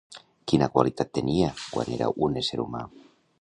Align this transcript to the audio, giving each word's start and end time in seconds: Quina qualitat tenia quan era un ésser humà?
Quina 0.51 0.69
qualitat 0.77 1.11
tenia 1.17 1.51
quan 1.75 1.93
era 1.99 2.09
un 2.29 2.41
ésser 2.43 2.61
humà? 2.65 2.83